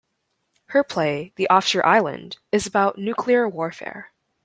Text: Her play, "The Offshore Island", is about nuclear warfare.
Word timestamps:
Her 0.69 0.83
play, 0.83 1.31
"The 1.35 1.47
Offshore 1.49 1.85
Island", 1.85 2.37
is 2.51 2.65
about 2.65 2.97
nuclear 2.97 3.47
warfare. 3.47 4.11